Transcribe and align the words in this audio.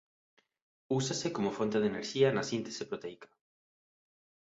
Úsase 0.99 1.27
como 1.35 1.55
fonte 1.57 1.77
de 1.79 1.89
enerxía 1.91 2.27
na 2.31 2.43
síntese 2.51 2.83
proteica. 2.89 3.29